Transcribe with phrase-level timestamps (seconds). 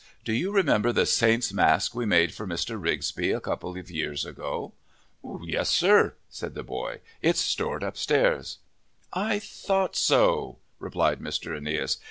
[0.25, 2.81] Do you remember the saint's mask we made for Mr.
[2.81, 4.73] Ripsby, a couple of years ago?"
[5.43, 7.01] "Yes, sir," said the boy.
[7.21, 8.57] "It's stored upstairs."
[9.13, 11.55] "I thought so," replied Mr.
[11.55, 11.97] Aeneas.
[11.97, 11.99] "Mr.